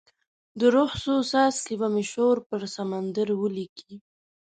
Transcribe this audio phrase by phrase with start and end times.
[0.59, 3.93] د روح څو څاڅکي به مې شور پر سمندر ولیکې